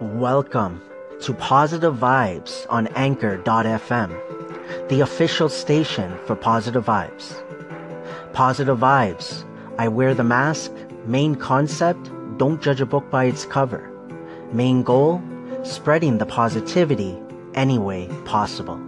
Welcome 0.00 0.82
to 1.20 1.32
Positive 1.34 1.94
Vibes 1.94 2.66
on 2.68 2.88
Anchor.fm, 2.96 4.88
the 4.88 5.02
official 5.02 5.48
station 5.48 6.18
for 6.26 6.34
Positive 6.34 6.84
Vibes. 6.84 7.40
Positive 8.32 8.76
Vibes. 8.76 9.44
I 9.78 9.86
wear 9.86 10.12
the 10.12 10.24
mask. 10.24 10.72
Main 11.06 11.36
concept 11.36 12.10
don't 12.38 12.60
judge 12.60 12.80
a 12.80 12.86
book 12.86 13.08
by 13.08 13.26
its 13.26 13.46
cover. 13.46 13.88
Main 14.52 14.82
goal 14.82 15.22
spreading 15.62 16.18
the 16.18 16.26
positivity 16.26 17.16
any 17.54 17.78
way 17.78 18.08
possible. 18.24 18.80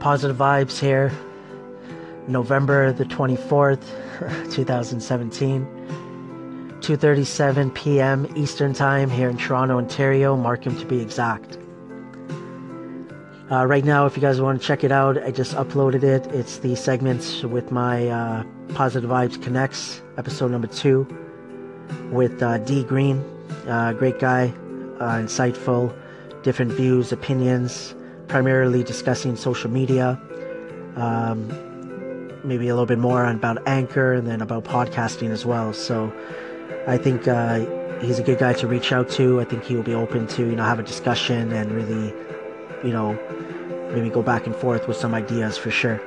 Positive 0.00 0.38
Vibes 0.38 0.78
here, 0.78 1.12
November 2.28 2.92
the 2.92 3.04
24th, 3.04 3.82
2017. 4.52 5.66
2:37 6.80 7.74
p.m. 7.74 8.26
Eastern 8.36 8.72
Time 8.72 9.10
here 9.10 9.28
in 9.28 9.36
Toronto, 9.36 9.78
Ontario, 9.78 10.36
Markham 10.36 10.78
to 10.78 10.86
be 10.86 11.00
exact. 11.00 11.58
Uh, 13.50 13.64
right 13.66 13.84
now, 13.84 14.06
if 14.06 14.16
you 14.16 14.20
guys 14.20 14.40
want 14.40 14.60
to 14.60 14.66
check 14.66 14.84
it 14.84 14.92
out, 14.92 15.20
I 15.22 15.30
just 15.30 15.54
uploaded 15.54 16.02
it. 16.02 16.26
It's 16.28 16.58
the 16.58 16.74
segments 16.76 17.42
with 17.42 17.72
my 17.72 18.08
uh, 18.08 18.44
Positive 18.74 19.08
Vibes 19.08 19.40
Connects, 19.42 20.02
episode 20.18 20.50
number 20.50 20.66
two, 20.66 21.06
with 22.10 22.42
uh, 22.42 22.58
D 22.58 22.84
Green, 22.84 23.24
uh, 23.66 23.92
great 23.92 24.18
guy, 24.18 24.52
uh, 25.00 25.18
insightful, 25.18 25.96
different 26.42 26.72
views, 26.72 27.10
opinions, 27.10 27.94
primarily 28.28 28.84
discussing 28.84 29.34
social 29.34 29.70
media. 29.70 30.20
Um, 30.96 31.48
maybe 32.44 32.68
a 32.68 32.74
little 32.74 32.86
bit 32.86 32.98
more 32.98 33.24
on 33.24 33.36
about 33.36 33.66
Anchor 33.66 34.12
and 34.14 34.26
then 34.26 34.40
about 34.40 34.64
podcasting 34.64 35.30
as 35.30 35.44
well. 35.44 35.72
So 35.72 36.12
I 36.86 36.96
think 36.98 37.26
uh, 37.28 37.64
he's 38.00 38.18
a 38.18 38.22
good 38.22 38.38
guy 38.38 38.52
to 38.54 38.66
reach 38.66 38.92
out 38.92 39.08
to. 39.10 39.40
I 39.40 39.44
think 39.44 39.64
he 39.64 39.74
will 39.74 39.82
be 39.82 39.94
open 39.94 40.26
to 40.28 40.42
you 40.42 40.56
know 40.56 40.64
have 40.64 40.78
a 40.78 40.82
discussion 40.82 41.52
and 41.52 41.72
really 41.72 42.14
you 42.84 42.92
know 42.92 43.18
maybe 43.92 44.10
go 44.10 44.22
back 44.22 44.46
and 44.46 44.54
forth 44.54 44.88
with 44.88 44.96
some 44.96 45.14
ideas 45.14 45.56
for 45.56 45.70
sure. 45.70 46.00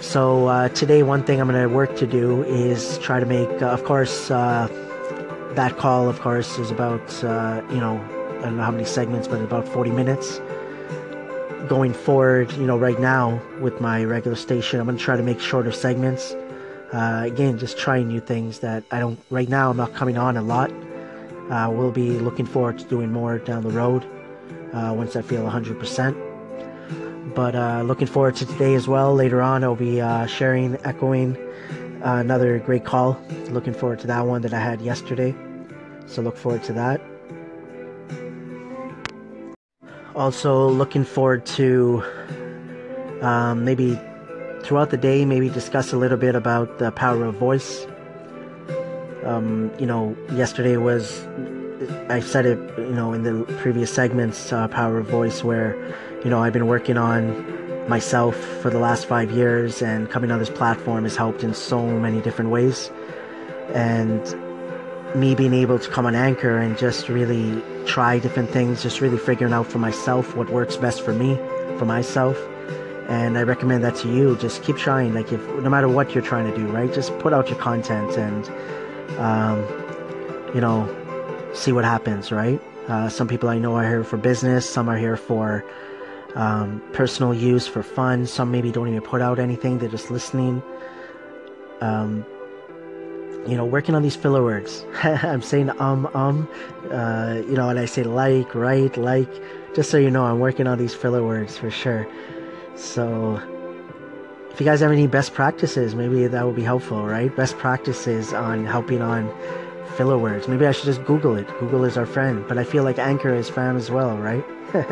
So 0.00 0.46
uh, 0.46 0.68
today, 0.70 1.02
one 1.02 1.24
thing 1.24 1.40
I'm 1.40 1.48
going 1.48 1.60
to 1.60 1.74
work 1.74 1.96
to 1.96 2.06
do 2.06 2.44
is 2.44 2.98
try 2.98 3.18
to 3.18 3.26
make, 3.26 3.48
uh, 3.62 3.66
of 3.66 3.84
course, 3.84 4.30
uh, 4.30 4.68
that 5.54 5.78
call, 5.78 6.08
of 6.08 6.20
course, 6.20 6.58
is 6.58 6.70
about 6.70 7.24
uh, 7.24 7.62
you 7.70 7.80
know 7.80 7.96
I 8.38 8.42
don't 8.42 8.58
know 8.58 8.62
how 8.62 8.70
many 8.70 8.84
segments, 8.84 9.26
but 9.26 9.40
about 9.40 9.66
40 9.66 9.90
minutes 9.90 10.40
going 11.68 11.92
forward, 11.92 12.52
you 12.52 12.66
know, 12.66 12.78
right 12.78 12.98
now 12.98 13.40
with 13.60 13.80
my 13.80 14.04
regular 14.04 14.36
station, 14.36 14.80
I'm 14.80 14.86
going 14.86 14.98
to 14.98 15.02
try 15.02 15.16
to 15.16 15.22
make 15.22 15.40
shorter 15.40 15.72
segments. 15.72 16.32
Uh, 16.92 17.22
again, 17.24 17.58
just 17.58 17.76
trying 17.78 18.08
new 18.08 18.20
things 18.20 18.60
that 18.60 18.84
I 18.90 19.00
don't, 19.00 19.18
right 19.30 19.48
now, 19.48 19.70
I'm 19.70 19.76
not 19.76 19.94
coming 19.94 20.16
on 20.16 20.36
a 20.36 20.42
lot. 20.42 20.70
Uh, 21.50 21.70
we'll 21.72 21.92
be 21.92 22.18
looking 22.18 22.46
forward 22.46 22.78
to 22.78 22.84
doing 22.84 23.12
more 23.12 23.38
down 23.38 23.62
the 23.62 23.70
road 23.70 24.04
uh, 24.72 24.92
once 24.96 25.16
I 25.16 25.22
feel 25.22 25.42
100%. 25.42 27.34
But 27.34 27.54
uh, 27.54 27.82
looking 27.82 28.06
forward 28.06 28.36
to 28.36 28.46
today 28.46 28.74
as 28.74 28.88
well. 28.88 29.14
Later 29.14 29.42
on, 29.42 29.64
I'll 29.64 29.74
be 29.74 30.00
uh, 30.00 30.26
sharing, 30.26 30.76
echoing 30.84 31.36
uh, 32.04 32.16
another 32.16 32.58
great 32.60 32.84
call. 32.84 33.20
Looking 33.48 33.74
forward 33.74 33.98
to 34.00 34.06
that 34.06 34.26
one 34.26 34.42
that 34.42 34.54
I 34.54 34.60
had 34.60 34.80
yesterday. 34.80 35.34
So 36.06 36.22
look 36.22 36.36
forward 36.36 36.62
to 36.64 36.72
that. 36.74 37.00
Also, 40.16 40.70
looking 40.70 41.04
forward 41.04 41.44
to 41.44 42.02
um, 43.20 43.66
maybe 43.66 44.00
throughout 44.62 44.88
the 44.88 44.96
day, 44.96 45.26
maybe 45.26 45.50
discuss 45.50 45.92
a 45.92 45.98
little 45.98 46.16
bit 46.16 46.34
about 46.34 46.78
the 46.78 46.90
power 46.90 47.26
of 47.26 47.34
voice. 47.34 47.86
Um, 49.24 49.70
you 49.78 49.84
know, 49.84 50.16
yesterday 50.32 50.78
was, 50.78 51.22
I 52.08 52.20
said 52.20 52.46
it, 52.46 52.58
you 52.78 52.94
know, 52.94 53.12
in 53.12 53.24
the 53.24 53.44
previous 53.58 53.92
segments, 53.92 54.54
uh, 54.54 54.68
power 54.68 54.98
of 54.98 55.06
voice, 55.06 55.44
where, 55.44 55.76
you 56.24 56.30
know, 56.30 56.42
I've 56.42 56.54
been 56.54 56.66
working 56.66 56.96
on 56.96 57.86
myself 57.86 58.36
for 58.62 58.70
the 58.70 58.78
last 58.78 59.04
five 59.04 59.30
years, 59.30 59.82
and 59.82 60.10
coming 60.10 60.30
on 60.30 60.38
this 60.38 60.48
platform 60.48 61.04
has 61.04 61.14
helped 61.14 61.44
in 61.44 61.52
so 61.52 61.84
many 61.86 62.22
different 62.22 62.50
ways. 62.50 62.90
And 63.74 64.24
me 65.14 65.34
being 65.34 65.52
able 65.52 65.78
to 65.78 65.90
come 65.90 66.06
on 66.06 66.14
Anchor 66.14 66.56
and 66.56 66.78
just 66.78 67.10
really 67.10 67.62
try 67.86 68.18
different 68.18 68.50
things, 68.50 68.82
just 68.82 69.00
really 69.00 69.18
figuring 69.18 69.52
out 69.52 69.66
for 69.66 69.78
myself 69.78 70.36
what 70.36 70.50
works 70.50 70.76
best 70.76 71.02
for 71.02 71.12
me, 71.12 71.36
for 71.78 71.84
myself. 71.84 72.36
And 73.08 73.38
I 73.38 73.42
recommend 73.42 73.84
that 73.84 73.94
to 73.96 74.12
you. 74.12 74.36
Just 74.36 74.62
keep 74.62 74.76
trying. 74.76 75.14
Like 75.14 75.32
if 75.32 75.40
no 75.46 75.70
matter 75.70 75.88
what 75.88 76.14
you're 76.14 76.24
trying 76.24 76.50
to 76.50 76.56
do, 76.56 76.66
right? 76.66 76.92
Just 76.92 77.16
put 77.20 77.32
out 77.32 77.48
your 77.48 77.58
content 77.58 78.16
and, 78.18 78.48
um, 79.18 79.58
you 80.54 80.60
know, 80.60 80.92
see 81.54 81.72
what 81.72 81.84
happens, 81.84 82.32
right? 82.32 82.60
Uh, 82.88 83.08
some 83.08 83.28
people 83.28 83.48
I 83.48 83.58
know 83.58 83.74
are 83.76 83.88
here 83.88 84.04
for 84.04 84.16
business. 84.16 84.68
Some 84.68 84.88
are 84.88 84.98
here 84.98 85.16
for 85.16 85.64
um, 86.34 86.82
personal 86.92 87.32
use, 87.32 87.66
for 87.66 87.82
fun. 87.82 88.26
Some 88.26 88.50
maybe 88.50 88.70
don't 88.70 88.88
even 88.88 89.00
put 89.00 89.22
out 89.22 89.38
anything. 89.38 89.78
They're 89.78 89.88
just 89.88 90.10
listening. 90.10 90.62
Um, 91.80 92.24
you 93.46 93.56
know, 93.56 93.64
working 93.64 93.94
on 93.94 94.02
these 94.02 94.16
filler 94.16 94.42
words. 94.42 94.84
I'm 95.02 95.42
saying 95.42 95.70
um, 95.80 96.06
um, 96.14 96.48
uh, 96.90 97.42
you 97.46 97.54
know, 97.54 97.68
and 97.68 97.78
I 97.78 97.84
say 97.84 98.02
like, 98.02 98.54
right, 98.54 98.94
like, 98.96 99.30
just 99.74 99.90
so 99.90 99.98
you 99.98 100.10
know, 100.10 100.24
I'm 100.24 100.40
working 100.40 100.66
on 100.66 100.78
these 100.78 100.94
filler 100.94 101.24
words 101.24 101.56
for 101.56 101.70
sure. 101.70 102.06
So, 102.74 103.40
if 104.50 104.60
you 104.60 104.66
guys 104.66 104.80
have 104.80 104.90
any 104.90 105.06
best 105.06 105.34
practices, 105.34 105.94
maybe 105.94 106.26
that 106.26 106.46
would 106.46 106.56
be 106.56 106.62
helpful, 106.62 107.04
right? 107.04 107.34
Best 107.34 107.58
practices 107.58 108.32
on 108.32 108.64
helping 108.64 109.02
on 109.02 109.32
filler 109.96 110.18
words. 110.18 110.48
Maybe 110.48 110.66
I 110.66 110.72
should 110.72 110.86
just 110.86 111.04
Google 111.04 111.36
it. 111.36 111.46
Google 111.60 111.84
is 111.84 111.96
our 111.96 112.06
friend, 112.06 112.44
but 112.48 112.58
I 112.58 112.64
feel 112.64 112.82
like 112.82 112.98
Anchor 112.98 113.34
is 113.34 113.48
fam 113.48 113.76
as 113.76 113.90
well, 113.90 114.16
right? 114.16 114.44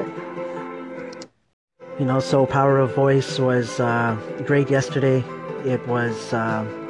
you 1.98 2.04
know, 2.04 2.20
so 2.20 2.46
Power 2.46 2.78
of 2.78 2.94
Voice 2.94 3.38
was 3.38 3.80
uh, 3.80 4.16
great 4.46 4.70
yesterday. 4.70 5.24
It 5.64 5.86
was. 5.88 6.32
Uh, 6.32 6.83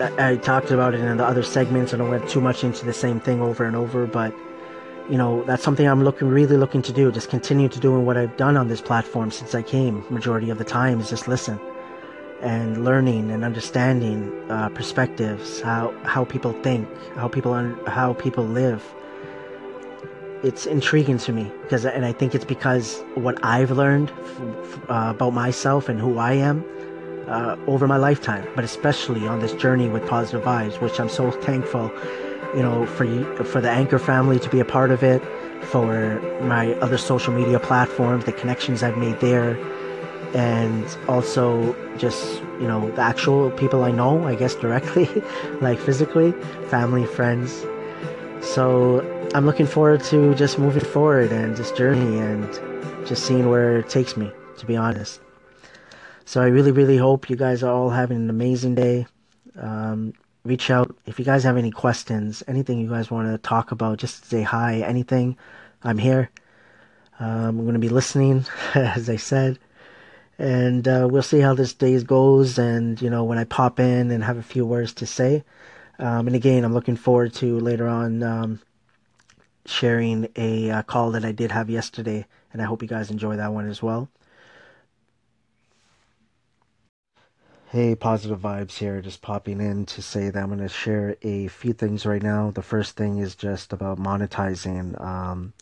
I, 0.00 0.36
talked 0.36 0.70
about 0.70 0.94
it 0.94 1.00
in 1.00 1.16
the 1.16 1.24
other 1.24 1.42
segments. 1.42 1.92
I 1.92 1.96
don't 1.96 2.10
went 2.10 2.28
too 2.28 2.40
much 2.40 2.62
into 2.62 2.84
the 2.84 2.92
same 2.92 3.20
thing 3.20 3.40
over 3.40 3.64
and 3.64 3.74
over, 3.74 4.06
but 4.06 4.34
you 5.10 5.16
know 5.16 5.42
that's 5.44 5.62
something 5.62 5.86
I'm 5.88 6.04
looking 6.04 6.28
really 6.28 6.56
looking 6.56 6.82
to 6.82 6.92
do. 6.92 7.10
Just 7.10 7.30
continue 7.30 7.68
to 7.68 7.80
doing 7.80 8.06
what 8.06 8.16
I've 8.16 8.36
done 8.36 8.56
on 8.56 8.68
this 8.68 8.80
platform 8.80 9.30
since 9.30 9.54
I 9.54 9.62
came. 9.62 10.04
Majority 10.10 10.50
of 10.50 10.58
the 10.58 10.64
time 10.64 11.00
is 11.00 11.10
just 11.10 11.26
listen 11.28 11.60
and 12.40 12.84
learning 12.84 13.32
and 13.32 13.44
understanding 13.44 14.32
uh, 14.50 14.68
perspectives, 14.68 15.60
how 15.60 15.92
how 16.04 16.24
people 16.24 16.52
think, 16.62 16.88
how 17.16 17.28
people 17.28 17.52
un- 17.52 17.78
how 17.86 18.12
people 18.14 18.44
live. 18.44 18.84
It's 20.44 20.66
intriguing 20.66 21.18
to 21.18 21.32
me 21.32 21.50
because, 21.62 21.84
and 21.84 22.04
I 22.04 22.12
think 22.12 22.32
it's 22.32 22.44
because 22.44 23.02
what 23.14 23.44
I've 23.44 23.72
learned 23.72 24.10
f- 24.10 24.78
uh, 24.88 25.12
about 25.16 25.32
myself 25.32 25.88
and 25.88 25.98
who 25.98 26.18
I 26.18 26.34
am 26.34 26.64
uh, 27.28 27.56
over 27.66 27.86
my 27.86 27.96
lifetime, 27.96 28.46
but 28.54 28.64
especially 28.64 29.26
on 29.26 29.40
this 29.40 29.52
journey 29.54 29.88
with 29.88 30.06
positive 30.08 30.42
vibes, 30.42 30.80
which 30.80 30.98
I'm 30.98 31.08
so 31.08 31.30
thankful, 31.30 31.92
you 32.54 32.62
know, 32.62 32.86
for 32.86 33.04
you, 33.04 33.24
for 33.44 33.60
the 33.60 33.70
Anchor 33.70 33.98
family 33.98 34.38
to 34.38 34.48
be 34.48 34.60
a 34.60 34.64
part 34.64 34.90
of 34.90 35.02
it, 35.02 35.22
for 35.64 36.20
my 36.42 36.72
other 36.74 36.96
social 36.96 37.32
media 37.32 37.60
platforms, 37.60 38.24
the 38.24 38.32
connections 38.32 38.82
I've 38.82 38.96
made 38.96 39.20
there, 39.20 39.58
and 40.34 40.84
also 41.08 41.74
just 41.96 42.40
you 42.60 42.66
know 42.68 42.90
the 42.92 43.02
actual 43.02 43.50
people 43.52 43.84
I 43.84 43.90
know, 43.90 44.26
I 44.26 44.34
guess 44.34 44.54
directly, 44.54 45.08
like 45.60 45.78
physically, 45.78 46.32
family, 46.68 47.06
friends. 47.06 47.64
So 48.40 49.00
I'm 49.34 49.44
looking 49.44 49.66
forward 49.66 50.02
to 50.04 50.34
just 50.34 50.58
moving 50.58 50.84
forward 50.84 51.32
and 51.32 51.56
this 51.56 51.72
journey 51.72 52.18
and 52.18 52.48
just 53.06 53.26
seeing 53.26 53.48
where 53.48 53.78
it 53.78 53.88
takes 53.88 54.16
me. 54.16 54.32
To 54.58 54.66
be 54.66 54.76
honest. 54.76 55.20
So 56.28 56.42
I 56.42 56.48
really, 56.48 56.72
really 56.72 56.98
hope 56.98 57.30
you 57.30 57.36
guys 57.36 57.62
are 57.62 57.72
all 57.72 57.88
having 57.88 58.18
an 58.18 58.28
amazing 58.28 58.74
day. 58.74 59.06
Um, 59.56 60.12
reach 60.44 60.68
out 60.68 60.94
if 61.06 61.18
you 61.18 61.24
guys 61.24 61.42
have 61.44 61.56
any 61.56 61.70
questions, 61.70 62.42
anything 62.46 62.78
you 62.78 62.90
guys 62.90 63.10
want 63.10 63.28
to 63.28 63.38
talk 63.38 63.72
about, 63.72 63.96
just 63.96 64.26
say 64.26 64.42
hi, 64.42 64.80
anything. 64.80 65.38
I'm 65.82 65.96
here. 65.96 66.28
Um, 67.18 67.60
I'm 67.60 67.62
going 67.62 67.72
to 67.72 67.78
be 67.78 67.88
listening, 67.88 68.44
as 68.74 69.08
I 69.08 69.16
said. 69.16 69.58
And 70.38 70.86
uh, 70.86 71.08
we'll 71.10 71.22
see 71.22 71.40
how 71.40 71.54
this 71.54 71.72
day 71.72 71.98
goes. 72.02 72.58
And, 72.58 73.00
you 73.00 73.08
know, 73.08 73.24
when 73.24 73.38
I 73.38 73.44
pop 73.44 73.80
in 73.80 74.10
and 74.10 74.22
have 74.22 74.36
a 74.36 74.42
few 74.42 74.66
words 74.66 74.92
to 74.96 75.06
say. 75.06 75.44
Um, 75.98 76.26
and 76.26 76.36
again, 76.36 76.62
I'm 76.62 76.74
looking 76.74 76.96
forward 76.96 77.32
to 77.36 77.58
later 77.58 77.88
on 77.88 78.22
um, 78.22 78.60
sharing 79.64 80.28
a 80.36 80.72
uh, 80.72 80.82
call 80.82 81.12
that 81.12 81.24
I 81.24 81.32
did 81.32 81.52
have 81.52 81.70
yesterday. 81.70 82.26
And 82.52 82.60
I 82.60 82.66
hope 82.66 82.82
you 82.82 82.88
guys 82.88 83.10
enjoy 83.10 83.36
that 83.36 83.54
one 83.54 83.66
as 83.66 83.82
well. 83.82 84.10
Hey, 87.70 87.94
positive 87.94 88.40
vibes 88.40 88.78
here. 88.78 89.02
Just 89.02 89.20
popping 89.20 89.60
in 89.60 89.84
to 89.86 90.00
say 90.00 90.30
that 90.30 90.42
I'm 90.42 90.48
going 90.48 90.60
to 90.60 90.70
share 90.70 91.16
a 91.20 91.48
few 91.48 91.74
things 91.74 92.06
right 92.06 92.22
now. 92.22 92.50
The 92.50 92.62
first 92.62 92.96
thing 92.96 93.18
is 93.18 93.34
just 93.34 93.74
about 93.74 93.98
monetizing 93.98 94.98
um, 94.98 95.52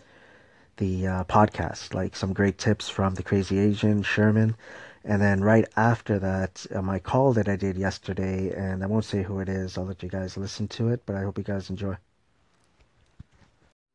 the 0.77 1.05
uh, 1.05 1.25
podcast, 1.25 1.95
like 1.95 2.15
some 2.15 2.33
great 2.33 2.59
tips 2.59 2.89
from 2.89 3.15
the 3.15 3.25
crazy 3.25 3.59
Asian 3.59 4.05
Sherman, 4.05 4.55
And 5.03 5.21
then 5.21 5.43
right 5.43 5.65
after 5.77 6.21
that, 6.21 6.65
uh, 6.73 6.81
my 6.81 7.01
call 7.01 7.33
that 7.33 7.49
I 7.49 7.57
did 7.57 7.77
yesterday, 7.77 8.53
and 8.55 8.85
I 8.85 8.87
won't 8.87 9.05
say 9.05 9.25
who 9.25 9.41
it 9.41 9.49
is, 9.49 9.77
I'll 9.77 9.87
let 9.87 10.01
you 10.05 10.09
guys 10.09 10.37
listen 10.37 10.69
to 10.69 10.91
it, 10.91 11.03
but 11.07 11.17
I 11.17 11.23
hope 11.23 11.39
you 11.39 11.45
guys 11.45 11.71
enjoy. 11.71 11.97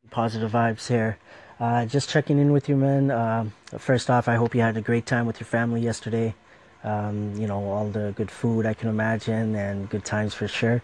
Positive 0.09 0.51
vibes 0.51 0.89
here. 0.89 1.17
Uh, 1.61 1.85
just 1.85 2.09
checking 2.09 2.39
in 2.39 2.51
with 2.51 2.67
you, 2.67 2.75
man. 2.75 3.09
Um, 3.09 3.53
first 3.77 4.09
off, 4.09 4.27
I 4.27 4.35
hope 4.35 4.53
you 4.53 4.59
had 4.59 4.75
a 4.75 4.81
great 4.81 5.05
time 5.05 5.27
with 5.27 5.39
your 5.39 5.47
family 5.47 5.79
yesterday. 5.79 6.35
Um, 6.83 7.35
you 7.35 7.47
know, 7.47 7.63
all 7.71 7.89
the 7.89 8.13
good 8.15 8.31
food 8.31 8.65
I 8.65 8.73
can 8.73 8.89
imagine 8.89 9.55
and 9.55 9.89
good 9.89 10.03
times 10.03 10.33
for 10.33 10.47
sure. 10.47 10.81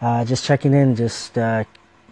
Uh, 0.00 0.24
just 0.24 0.44
checking 0.44 0.74
in, 0.74 0.96
just 0.96 1.36
uh, 1.38 1.64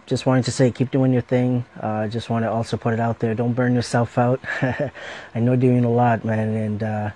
just 0.05 0.25
wanted 0.25 0.45
to 0.45 0.51
say 0.51 0.71
keep 0.71 0.91
doing 0.91 1.13
your 1.13 1.21
thing. 1.21 1.65
Uh, 1.79 2.07
just 2.07 2.29
want 2.29 2.43
to 2.43 2.51
also 2.51 2.77
put 2.77 2.93
it 2.93 2.99
out 2.99 3.19
there. 3.19 3.35
Don't 3.35 3.53
burn 3.53 3.75
yourself 3.75 4.17
out. 4.17 4.39
I 4.61 5.39
know 5.39 5.55
doing 5.55 5.85
a 5.85 5.89
lot, 5.91 6.25
man, 6.25 6.49
and 6.55 6.83
uh, 6.83 7.09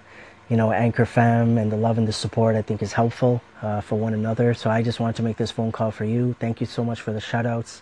you 0.49 0.57
know, 0.57 0.71
Anchor 0.71 1.05
Fam 1.05 1.57
and 1.57 1.71
the 1.71 1.77
love 1.77 1.97
and 1.97 2.07
the 2.07 2.13
support 2.13 2.55
I 2.55 2.61
think 2.61 2.83
is 2.83 2.93
helpful 2.93 3.41
uh, 3.61 3.81
for 3.81 3.95
one 3.95 4.13
another. 4.13 4.53
So 4.53 4.69
I 4.69 4.83
just 4.83 4.99
wanted 4.99 5.15
to 5.17 5.23
make 5.23 5.37
this 5.37 5.51
phone 5.51 5.71
call 5.71 5.89
for 5.91 6.05
you. 6.05 6.35
Thank 6.39 6.61
you 6.61 6.67
so 6.67 6.83
much 6.83 7.01
for 7.01 7.13
the 7.13 7.21
shout 7.21 7.45
outs. 7.45 7.81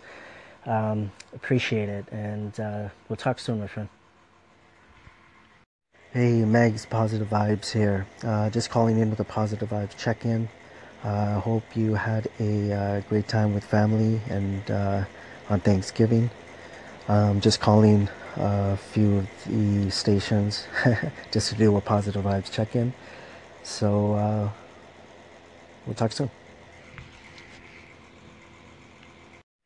Um, 0.65 1.11
appreciate 1.33 1.89
it, 1.89 2.05
and 2.11 2.57
uh, 2.59 2.89
we'll 3.09 3.17
talk 3.17 3.39
soon, 3.39 3.59
my 3.59 3.67
friend. 3.67 3.89
Hey, 6.13 6.41
Megs, 6.41 6.89
Positive 6.89 7.29
Vibes 7.29 7.71
here. 7.71 8.05
Uh, 8.21 8.49
just 8.49 8.69
calling 8.69 8.99
in 8.99 9.09
with 9.09 9.21
a 9.21 9.23
Positive 9.23 9.69
Vibes 9.69 9.95
check 9.97 10.25
in. 10.25 10.49
I 11.05 11.07
uh, 11.07 11.39
hope 11.39 11.63
you 11.73 11.93
had 11.93 12.27
a 12.37 12.73
uh, 12.73 13.01
great 13.07 13.29
time 13.29 13.53
with 13.53 13.63
family 13.63 14.19
and 14.29 14.69
uh, 14.69 15.05
on 15.49 15.61
Thanksgiving. 15.61 16.29
Um, 17.07 17.39
just 17.39 17.61
calling 17.61 18.09
a 18.35 18.75
few 18.75 19.19
of 19.19 19.27
the 19.45 19.89
stations 19.89 20.67
just 21.31 21.47
to 21.47 21.55
do 21.55 21.77
a 21.77 21.79
Positive 21.79 22.25
Vibes 22.25 22.51
check 22.51 22.75
in. 22.75 22.93
So, 23.63 24.15
uh, 24.15 24.49
we'll 25.85 25.95
talk 25.95 26.11
soon. 26.11 26.29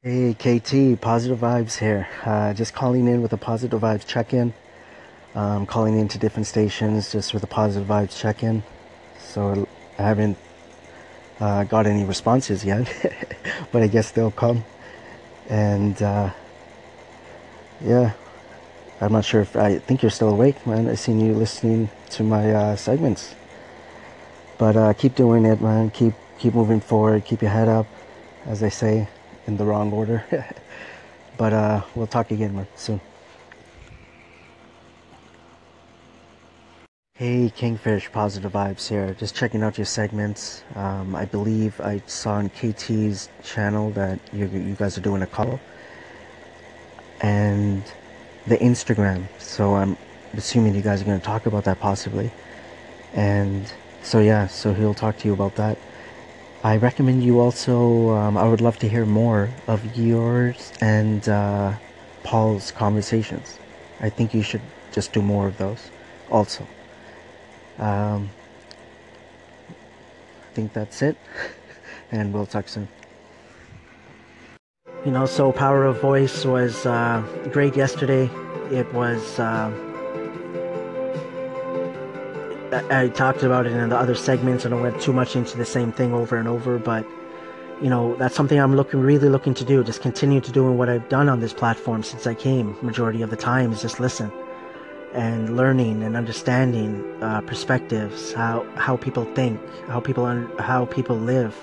Hey 0.03 0.35
KT, 0.35 1.01
Positive 1.01 1.39
Vibes 1.39 1.79
here. 1.79 2.07
Uh, 2.23 2.53
just 2.53 2.75
calling 2.75 3.07
in 3.07 3.23
with 3.23 3.33
a 3.33 3.37
Positive 3.37 3.81
Vibes 3.81 4.05
check-in. 4.05 4.53
Um, 5.35 5.65
calling 5.65 5.99
into 5.99 6.17
different 6.17 6.47
stations 6.47 7.11
just 7.11 7.33
with 7.33 7.43
a 7.43 7.47
Positive 7.47 7.87
Vibes 7.87 8.17
check-in. 8.17 8.63
So 9.19 9.67
I 9.99 10.01
haven't 10.01 10.37
uh, 11.39 11.65
got 11.65 11.87
any 11.87 12.05
responses 12.05 12.63
yet, 12.63 12.87
but 13.71 13.81
I 13.81 13.87
guess 13.87 14.11
they'll 14.11 14.31
come. 14.31 14.63
And 15.49 16.01
uh, 16.01 16.31
yeah, 17.81 18.13
I'm 19.01 19.11
not 19.11 19.25
sure 19.25 19.41
if 19.41 19.55
I 19.55 19.77
think 19.79 20.01
you're 20.01 20.09
still 20.09 20.29
awake, 20.29 20.65
man. 20.65 20.87
I 20.87 20.95
seen 20.95 21.19
you 21.19 21.33
listening 21.33 21.89
to 22.11 22.23
my 22.23 22.51
uh, 22.51 22.75
segments. 22.75 23.35
But 24.57 24.77
uh, 24.77 24.93
keep 24.93 25.15
doing 25.15 25.45
it, 25.45 25.61
man. 25.61 25.89
Keep 25.89 26.13
keep 26.39 26.53
moving 26.53 26.79
forward. 26.79 27.25
Keep 27.25 27.41
your 27.41 27.51
head 27.51 27.67
up, 27.67 27.87
as 28.45 28.61
they 28.61 28.69
say 28.69 29.09
in 29.47 29.57
the 29.57 29.65
wrong 29.65 29.91
order. 29.91 30.23
but 31.37 31.51
uh, 31.51 31.81
we'll 31.93 32.07
talk 32.07 32.31
again 32.31 32.55
man, 32.55 32.67
soon. 32.75 33.01
Hey 37.17 37.49
Kingfish, 37.49 38.11
positive 38.11 38.51
vibes 38.51 38.89
here. 38.89 39.13
Just 39.13 39.33
checking 39.33 39.63
out 39.63 39.77
your 39.77 39.85
segments. 39.85 40.65
Um, 40.75 41.15
I 41.15 41.23
believe 41.23 41.79
I 41.79 42.01
saw 42.07 42.33
on 42.33 42.49
KT's 42.49 43.29
channel 43.41 43.91
that 43.91 44.19
you, 44.33 44.47
you 44.47 44.75
guys 44.75 44.97
are 44.97 45.01
doing 45.01 45.21
a 45.21 45.25
call, 45.25 45.61
and 47.21 47.81
the 48.47 48.57
Instagram. 48.57 49.27
So 49.39 49.75
I'm 49.75 49.95
assuming 50.33 50.75
you 50.75 50.81
guys 50.81 51.01
are 51.01 51.05
going 51.05 51.17
to 51.17 51.25
talk 51.25 51.45
about 51.45 51.63
that 51.63 51.79
possibly. 51.79 52.31
And 53.13 53.71
so 54.03 54.19
yeah, 54.19 54.47
so 54.47 54.73
he'll 54.73 54.93
talk 54.93 55.17
to 55.19 55.27
you 55.29 55.33
about 55.33 55.55
that. 55.55 55.77
I 56.65 56.75
recommend 56.75 57.23
you 57.23 57.39
also, 57.39 58.09
um, 58.09 58.37
I 58.37 58.45
would 58.45 58.59
love 58.59 58.77
to 58.79 58.89
hear 58.89 59.05
more 59.05 59.49
of 59.67 59.95
yours 59.95 60.73
and 60.81 61.29
uh, 61.29 61.75
Paul's 62.23 62.71
conversations. 62.71 63.57
I 64.01 64.09
think 64.09 64.33
you 64.33 64.43
should 64.43 64.63
just 64.91 65.13
do 65.13 65.21
more 65.21 65.47
of 65.47 65.57
those 65.57 65.89
also. 66.29 66.67
Um, 67.79 68.29
I 69.69 70.53
think 70.53 70.73
that's 70.73 71.01
it, 71.01 71.17
and 72.11 72.33
we'll 72.33 72.45
talk 72.45 72.67
soon. 72.67 72.87
You 75.05 75.11
know, 75.11 75.25
so 75.25 75.51
Power 75.51 75.85
of 75.85 76.01
Voice 76.01 76.45
was 76.45 76.85
uh, 76.85 77.21
great 77.51 77.75
yesterday. 77.75 78.29
It 78.71 78.91
was. 78.93 79.39
Uh, 79.39 79.71
I 82.89 83.09
talked 83.09 83.43
about 83.43 83.67
it 83.67 83.73
in 83.73 83.89
the 83.89 83.97
other 83.97 84.15
segments, 84.15 84.65
I 84.65 84.69
went 84.73 84.99
too 84.99 85.13
much 85.13 85.35
into 85.35 85.57
the 85.57 85.65
same 85.65 85.91
thing 85.91 86.13
over 86.13 86.37
and 86.37 86.47
over. 86.47 86.77
But 86.77 87.05
you 87.81 87.89
know, 87.89 88.15
that's 88.15 88.35
something 88.35 88.59
I'm 88.59 88.75
looking, 88.75 89.01
really 89.01 89.29
looking 89.29 89.53
to 89.53 89.65
do. 89.65 89.83
Just 89.83 90.01
continue 90.01 90.41
to 90.41 90.51
doing 90.51 90.77
what 90.77 90.89
I've 90.89 91.07
done 91.09 91.29
on 91.29 91.39
this 91.41 91.53
platform 91.53 92.03
since 92.03 92.25
I 92.25 92.33
came. 92.33 92.77
Majority 92.81 93.21
of 93.21 93.29
the 93.29 93.35
time 93.35 93.71
is 93.71 93.81
just 93.81 93.99
listen 93.99 94.31
and 95.15 95.55
learning 95.55 96.03
and 96.03 96.15
understanding 96.15 97.03
uh, 97.23 97.41
perspectives, 97.41 98.33
how 98.33 98.65
how 98.75 98.97
people 98.97 99.25
think, 99.33 99.59
how 99.87 99.99
people 99.99 100.25
un- 100.25 100.51
how 100.59 100.85
people 100.85 101.17
live. 101.17 101.55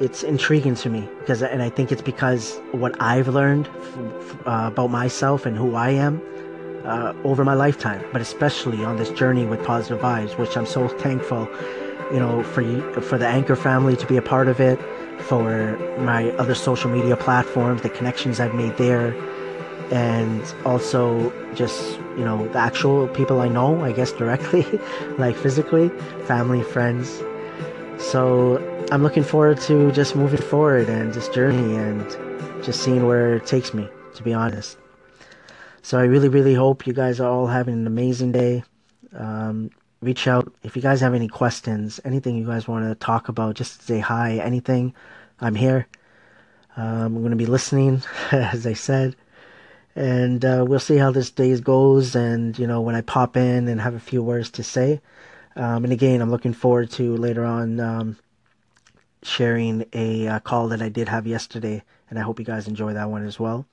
It's 0.00 0.22
intriguing 0.22 0.76
to 0.76 0.88
me 0.88 1.06
because, 1.18 1.42
and 1.42 1.62
I 1.62 1.68
think 1.68 1.92
it's 1.92 2.00
because 2.00 2.58
what 2.72 3.00
I've 3.02 3.28
learned 3.28 3.68
f- 3.68 4.46
uh, 4.46 4.70
about 4.72 4.90
myself 4.90 5.44
and 5.44 5.56
who 5.56 5.74
I 5.74 5.90
am 5.90 6.22
uh, 6.84 7.12
over 7.22 7.44
my 7.44 7.52
lifetime, 7.52 8.02
but 8.10 8.22
especially 8.22 8.82
on 8.82 8.96
this 8.96 9.10
journey 9.10 9.44
with 9.44 9.62
positive 9.62 10.00
vibes, 10.00 10.38
which 10.38 10.56
I'm 10.56 10.64
so 10.64 10.88
thankful, 10.88 11.46
you 12.12 12.18
know, 12.18 12.42
for 12.42 12.62
for 13.02 13.18
the 13.18 13.26
Anchor 13.26 13.56
family 13.56 13.94
to 13.96 14.06
be 14.06 14.16
a 14.16 14.22
part 14.22 14.48
of 14.48 14.58
it, 14.58 14.78
for 15.20 15.76
my 15.98 16.30
other 16.42 16.54
social 16.54 16.90
media 16.90 17.16
platforms, 17.16 17.82
the 17.82 17.90
connections 17.90 18.40
I've 18.40 18.54
made 18.54 18.76
there, 18.78 19.14
and 19.90 20.42
also 20.64 21.32
just 21.54 21.98
you 22.16 22.24
know 22.24 22.46
the 22.48 22.58
actual 22.58 23.08
people 23.08 23.40
I 23.40 23.48
know, 23.48 23.84
I 23.84 23.92
guess 23.92 24.12
directly, 24.12 24.64
like 25.18 25.36
physically, 25.36 25.88
family, 26.26 26.62
friends. 26.62 27.22
So 27.98 28.58
I'm 28.90 29.02
looking 29.02 29.24
forward 29.24 29.60
to 29.62 29.92
just 29.92 30.16
moving 30.16 30.40
forward 30.40 30.88
and 30.88 31.12
this 31.12 31.28
journey 31.28 31.76
and 31.76 32.02
just 32.64 32.82
seeing 32.82 33.06
where 33.06 33.36
it 33.36 33.46
takes 33.46 33.74
me. 33.74 33.88
To 34.14 34.22
be 34.22 34.34
honest. 34.34 34.76
So 35.82 35.98
I 35.98 36.02
really, 36.02 36.28
really 36.28 36.54
hope 36.54 36.86
you 36.86 36.92
guys 36.92 37.20
are 37.20 37.28
all 37.28 37.46
having 37.46 37.74
an 37.74 37.86
amazing 37.86 38.32
day. 38.32 38.64
Um, 39.16 39.70
reach 40.02 40.26
out 40.26 40.52
if 40.62 40.76
you 40.76 40.82
guys 40.82 41.00
have 41.00 41.14
any 41.14 41.28
questions, 41.28 42.00
anything 42.04 42.36
you 42.36 42.46
guys 42.46 42.68
want 42.68 42.86
to 42.86 42.94
talk 42.94 43.28
about, 43.28 43.54
just 43.54 43.82
say 43.82 43.98
hi, 43.98 44.36
anything. 44.38 44.94
I'm 45.40 45.54
here. 45.54 45.86
Um, 46.76 47.16
I'm 47.16 47.18
going 47.18 47.30
to 47.30 47.36
be 47.36 47.46
listening, 47.46 48.02
as 48.32 48.66
I 48.66 48.74
said. 48.74 49.16
And 49.96 50.44
uh, 50.44 50.64
we'll 50.66 50.78
see 50.78 50.96
how 50.96 51.10
this 51.10 51.30
day 51.30 51.58
goes. 51.60 52.14
And, 52.14 52.58
you 52.58 52.66
know, 52.66 52.80
when 52.80 52.94
I 52.94 53.00
pop 53.00 53.36
in 53.36 53.68
and 53.68 53.80
have 53.80 53.94
a 53.94 54.00
few 54.00 54.22
words 54.22 54.50
to 54.52 54.62
say. 54.62 55.00
Um, 55.56 55.84
and 55.84 55.92
again, 55.92 56.20
I'm 56.20 56.30
looking 56.30 56.52
forward 56.52 56.90
to 56.92 57.16
later 57.16 57.44
on 57.44 57.80
um, 57.80 58.16
sharing 59.22 59.84
a 59.92 60.28
uh, 60.28 60.40
call 60.40 60.68
that 60.68 60.80
I 60.80 60.88
did 60.88 61.08
have 61.08 61.26
yesterday. 61.26 61.82
And 62.08 62.18
I 62.18 62.22
hope 62.22 62.38
you 62.38 62.44
guys 62.44 62.68
enjoy 62.68 62.94
that 62.94 63.10
one 63.10 63.26
as 63.26 63.38
well. 63.38 63.66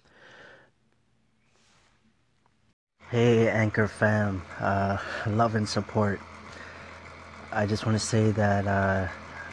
Hey, 3.09 3.47
Anchor 3.47 3.88
fam, 3.88 4.41
uh, 4.59 4.97
love 5.27 5.55
and 5.55 5.67
support. 5.67 6.19
I 7.53 7.65
just 7.65 7.86
want 7.86 7.97
to 7.97 8.05
say 8.05 8.31
that 8.31 8.67
uh, 8.67 9.07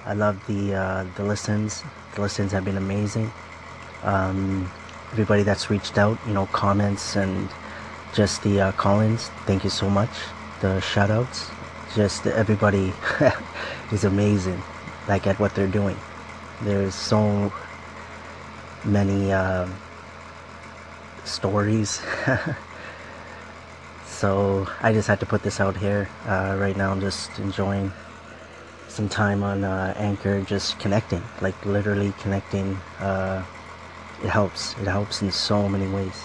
I 0.05 0.15
love 0.15 0.45
the 0.49 0.75
uh, 0.75 1.07
the 1.17 1.23
listens. 1.23 1.85
The 2.17 2.23
listens 2.23 2.51
have 2.51 2.65
been 2.65 2.77
amazing. 2.77 3.31
Um, 4.03 4.69
everybody 5.15 5.45
that's 5.45 5.71
reached 5.71 5.97
out, 5.97 6.19
you 6.27 6.35
know, 6.35 6.47
comments 6.47 7.15
and 7.15 7.49
just 8.15 8.43
the 8.43 8.61
uh, 8.61 8.73
call-ins. 8.73 9.29
Thank 9.47 9.63
you 9.63 9.71
so 9.71 9.89
much. 9.89 10.11
The 10.61 10.81
shout-outs, 10.81 11.53
just 11.95 12.27
everybody 12.27 12.93
is 13.93 14.03
amazing. 14.03 14.61
Like 15.07 15.29
at 15.29 15.39
what 15.39 15.55
they're 15.55 15.69
doing. 15.69 15.97
There's 16.63 16.97
so 16.97 17.53
many 18.85 19.33
uh, 19.33 19.69
stories. 21.25 22.03
so 24.07 24.67
I 24.81 24.93
just 24.93 25.07
had 25.07 25.21
to 25.21 25.27
put 25.27 25.45
this 25.45 25.61
out 25.61 25.77
here. 25.77 26.09
Uh, 26.27 26.57
right 26.59 26.77
now, 26.77 26.91
I'm 26.91 27.01
just 27.01 27.39
enjoying 27.39 27.93
some 28.89 29.09
time 29.09 29.45
on 29.45 29.63
uh, 29.63 29.95
Anchor, 29.97 30.41
just 30.41 30.81
connecting, 30.81 31.23
like 31.41 31.55
literally 31.65 32.13
connecting. 32.19 32.77
It 34.25 34.31
helps. 34.31 34.73
It 34.79 34.87
helps 34.87 35.21
in 35.21 35.31
so 35.31 35.69
many 35.69 35.87
ways, 35.87 36.19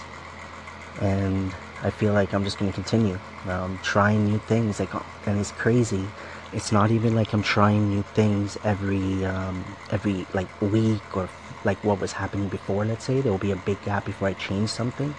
and 1.02 1.54
I 1.82 1.90
feel 1.90 2.14
like 2.14 2.32
I'm 2.32 2.44
just 2.44 2.58
gonna 2.58 2.72
continue 2.72 3.18
um, 3.46 3.78
trying 3.82 4.24
new 4.24 4.38
things. 4.38 4.80
Like, 4.80 4.94
and 5.26 5.38
it's 5.38 5.52
crazy. 5.52 6.06
It's 6.54 6.72
not 6.72 6.90
even 6.90 7.14
like 7.14 7.34
I'm 7.34 7.42
trying 7.42 7.90
new 7.90 8.02
things 8.14 8.56
every 8.64 9.26
um, 9.26 9.64
every 9.90 10.26
like 10.32 10.48
week 10.62 11.14
or 11.14 11.28
like 11.64 11.84
what 11.84 12.00
was 12.00 12.12
happening 12.12 12.48
before. 12.48 12.86
Let's 12.86 13.04
say 13.04 13.20
there 13.20 13.30
will 13.30 13.38
be 13.38 13.52
a 13.52 13.56
big 13.56 13.82
gap 13.82 14.06
before 14.06 14.28
I 14.28 14.32
change 14.32 14.70
something. 14.70 15.14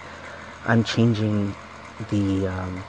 I'm 0.66 0.82
changing 0.82 1.54
the 2.10 2.48
um, 2.48 2.82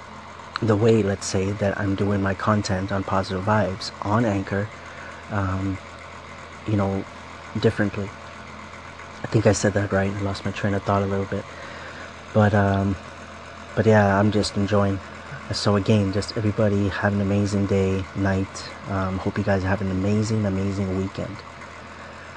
the 0.62 0.76
way, 0.76 1.04
let's 1.04 1.28
say, 1.28 1.52
that 1.52 1.80
I'm 1.80 1.96
doing 1.96 2.22
my 2.22 2.34
content 2.34 2.92
on 2.92 3.04
positive 3.04 3.44
vibes 3.44 3.92
on 4.02 4.26
Anchor, 4.26 4.68
um, 5.30 5.78
you 6.68 6.78
know, 6.78 7.06
differently. 7.60 8.10
I 9.24 9.28
think 9.28 9.48
I 9.48 9.54
said 9.54 9.74
that 9.74 9.92
right. 9.92 10.12
I 10.12 10.22
lost 10.22 10.46
my 10.46 10.52
train 10.52 10.74
of 10.74 10.84
thought 10.84 11.02
a 11.02 11.06
little 11.06 11.26
bit, 11.26 11.44
but 12.34 12.54
um, 12.54 12.96
but 13.76 13.86
yeah, 13.86 14.20
I'm 14.20 14.32
just 14.32 14.58
enjoying. 14.58 15.00
So 15.52 15.76
again, 15.76 16.14
just 16.14 16.38
everybody 16.38 16.88
have 16.90 17.14
an 17.14 17.22
amazing 17.22 17.66
day, 17.66 18.04
night. 18.16 18.70
Um, 18.90 19.18
hope 19.18 19.38
you 19.38 19.44
guys 19.44 19.64
have 19.64 19.82
an 19.82 19.92
amazing, 19.92 20.46
amazing 20.46 20.98
weekend. 20.98 21.36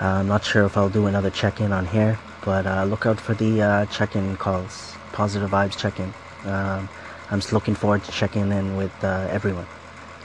Uh, 0.01 0.07
I'm 0.07 0.29
not 0.29 0.45
sure 0.45 0.65
if 0.65 0.77
I'll 0.77 0.91
do 0.91 1.07
another 1.07 1.31
check-in 1.31 1.73
on 1.73 1.87
here, 1.87 2.19
but 2.45 2.67
uh, 2.67 2.85
look 2.85 3.07
out 3.07 3.19
for 3.19 3.35
the 3.35 3.63
uh, 3.63 3.87
check-in 3.87 4.37
calls, 4.37 4.95
positive 5.13 5.51
vibes 5.51 5.79
check-in. 5.79 6.13
Um, 6.45 6.89
I'm 7.31 7.41
just 7.41 7.53
looking 7.53 7.75
forward 7.75 8.05
to 8.05 8.13
checking 8.13 8.53
in 8.53 8.77
with 8.77 8.93
uh, 9.03 9.29
everyone. 9.31 9.67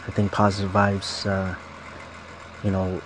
I 0.07 0.11
think 0.11 0.31
positive 0.31 0.71
vibes, 0.71 1.25
uh, 1.25 1.55
you 2.63 2.71
know, 2.71 3.01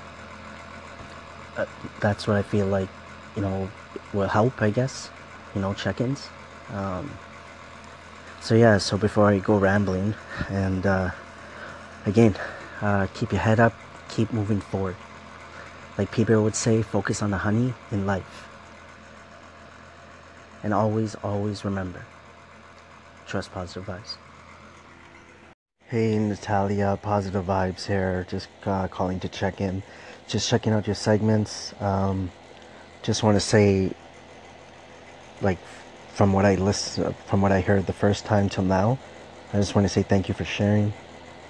uh, 1.57 1.65
that's 1.99 2.27
what 2.27 2.37
I 2.37 2.41
feel 2.41 2.65
like, 2.65 2.89
you 3.35 3.41
know, 3.41 3.69
will 4.13 4.27
help, 4.27 4.61
I 4.61 4.69
guess, 4.69 5.09
you 5.53 5.61
know, 5.61 5.73
check-ins. 5.73 6.29
Um, 6.73 7.11
so 8.41 8.55
yeah, 8.55 8.77
so 8.77 8.97
before 8.97 9.25
I 9.25 9.39
go 9.39 9.57
rambling, 9.57 10.13
and 10.49 10.85
uh, 10.85 11.11
again, 12.05 12.35
uh, 12.81 13.07
keep 13.13 13.31
your 13.31 13.41
head 13.41 13.59
up, 13.59 13.73
keep 14.09 14.31
moving 14.31 14.61
forward. 14.61 14.95
Like 15.97 16.11
people 16.11 16.43
would 16.43 16.55
say, 16.55 16.81
focus 16.81 17.21
on 17.21 17.31
the 17.31 17.37
honey 17.37 17.73
in 17.91 18.05
life. 18.05 18.47
And 20.63 20.73
always, 20.73 21.15
always 21.15 21.63
remember, 21.63 22.05
trust 23.27 23.51
positive 23.51 23.85
vibes. 23.85 24.17
Hey 25.87 26.17
Natalia, 26.17 26.97
positive 27.01 27.45
vibes 27.45 27.85
here. 27.85 28.25
Just 28.27 28.47
uh, 28.65 28.87
calling 28.87 29.19
to 29.19 29.29
check 29.29 29.61
in. 29.61 29.83
Just 30.27 30.49
checking 30.49 30.73
out 30.73 30.87
your 30.87 30.95
segments. 30.95 31.73
Um, 31.79 32.31
just 33.05 33.21
want 33.21 33.35
to 33.35 33.39
say, 33.39 33.91
like, 35.39 35.59
from 36.09 36.33
what 36.33 36.43
I 36.43 36.55
listen, 36.55 37.13
from 37.27 37.41
what 37.41 37.51
I 37.51 37.61
heard 37.61 37.85
the 37.85 37.93
first 37.93 38.25
time 38.25 38.49
till 38.49 38.63
now, 38.63 38.97
I 39.53 39.57
just 39.57 39.75
want 39.75 39.85
to 39.85 39.93
say 39.93 40.01
thank 40.01 40.27
you 40.27 40.33
for 40.33 40.43
sharing. 40.43 40.91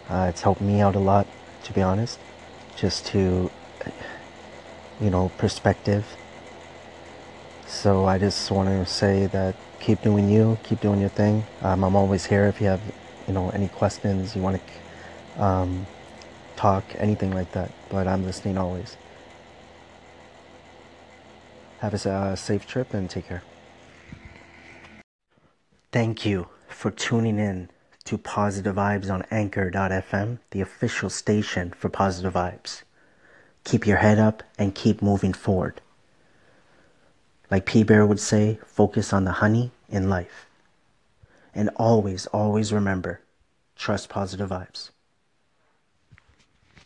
Uh, 0.09 0.27
it's 0.29 0.41
helped 0.41 0.59
me 0.59 0.81
out 0.81 0.95
a 0.95 0.99
lot, 0.99 1.25
to 1.63 1.71
be 1.71 1.81
honest. 1.81 2.19
Just 2.75 3.05
to, 3.07 3.49
you 4.99 5.09
know, 5.09 5.31
perspective. 5.37 6.05
So 7.65 8.05
I 8.05 8.17
just 8.17 8.51
want 8.51 8.67
to 8.67 8.85
say 8.85 9.27
that 9.27 9.55
keep 9.79 10.01
doing 10.01 10.29
you, 10.29 10.57
keep 10.63 10.81
doing 10.81 10.99
your 10.99 11.09
thing. 11.09 11.45
Um, 11.61 11.85
I'm 11.85 11.95
always 11.95 12.25
here 12.25 12.47
if 12.47 12.59
you 12.59 12.67
have, 12.67 12.81
you 13.27 13.33
know, 13.33 13.49
any 13.51 13.69
questions 13.69 14.35
you 14.35 14.41
want 14.41 14.59
to 14.61 15.41
um, 15.41 15.87
talk, 16.57 16.83
anything 16.97 17.33
like 17.33 17.53
that. 17.53 17.71
But 17.87 18.09
I'm 18.09 18.25
listening 18.25 18.57
always. 18.57 18.97
Have 21.85 22.03
a 22.03 22.09
uh, 22.09 22.35
safe 22.35 22.65
trip 22.65 22.95
and 22.95 23.07
take 23.07 23.27
care. 23.27 23.43
Thank 25.91 26.25
you 26.25 26.47
for 26.67 26.89
tuning 26.89 27.37
in 27.37 27.69
to 28.05 28.17
Positive 28.17 28.75
Vibes 28.75 29.13
on 29.13 29.23
Anchor.fm, 29.29 30.39
the 30.49 30.61
official 30.61 31.11
station 31.11 31.75
for 31.77 31.89
Positive 31.89 32.33
Vibes. 32.33 32.81
Keep 33.65 33.85
your 33.85 33.97
head 33.97 34.17
up 34.17 34.41
and 34.57 34.73
keep 34.73 35.03
moving 35.03 35.31
forward. 35.31 35.79
Like 37.51 37.67
P 37.67 37.83
Bear 37.83 38.03
would 38.03 38.19
say, 38.19 38.57
focus 38.65 39.13
on 39.13 39.25
the 39.25 39.33
honey 39.33 39.69
in 39.87 40.09
life. 40.09 40.47
And 41.53 41.69
always, 41.75 42.25
always 42.27 42.73
remember 42.73 43.21
trust 43.75 44.09
positive 44.09 44.49
vibes. 44.49 44.89